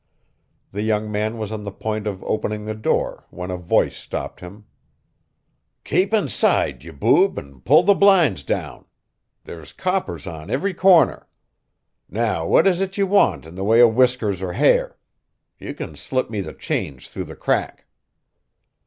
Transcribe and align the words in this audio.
The 0.71 0.81
young 0.81 1.11
man 1.11 1.37
was 1.37 1.51
on 1.51 1.61
the 1.61 1.71
point 1.71 2.07
of 2.07 2.23
opening 2.23 2.65
the 2.65 2.73
door 2.73 3.27
when 3.29 3.51
a 3.51 3.55
voice 3.57 3.95
stopped 3.95 4.39
him. 4.39 4.65
"Kape 5.83 6.11
inside, 6.11 6.83
ye 6.83 6.89
boob, 6.89 7.37
an' 7.37 7.61
pull 7.61 7.83
the 7.83 7.93
blinds 7.93 8.41
down. 8.41 8.85
There's 9.43 9.73
coppers 9.73 10.25
on 10.25 10.49
every 10.49 10.73
corner. 10.73 11.27
Now, 12.09 12.47
what 12.47 12.65
is 12.65 12.81
it 12.81 12.97
ye 12.97 13.03
want 13.03 13.45
in 13.45 13.53
the 13.53 13.63
way 13.63 13.79
o' 13.79 13.87
whiskers 13.87 14.41
or 14.41 14.53
hair? 14.53 14.97
Ye 15.59 15.71
can 15.75 15.95
slip 15.95 16.31
me 16.31 16.41
the 16.41 16.53
change 16.55 17.07
through 17.07 17.25
the 17.25 17.35
crack." 17.35 17.85